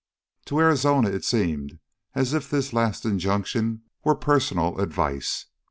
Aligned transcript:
To 0.45 0.57
Arizona 0.57 1.09
it 1.09 1.23
seemed 1.23 1.77
as 2.15 2.33
if 2.33 2.49
this 2.49 2.73
last 2.73 3.05
injunction 3.05 3.83
were 4.03 4.15
personal 4.15 4.79
advice. 4.79 5.45